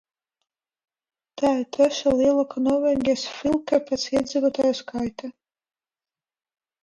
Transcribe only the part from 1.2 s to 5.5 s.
Tā ir trešā lielākā Norvēģijas filke pēc iedzīvotāju skaita.